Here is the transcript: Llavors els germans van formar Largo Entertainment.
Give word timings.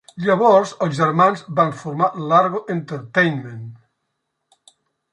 Llavors 0.27 0.71
els 0.85 0.95
germans 0.99 1.43
van 1.61 1.75
formar 1.83 2.09
Largo 2.33 2.65
Entertainment. 2.79 3.65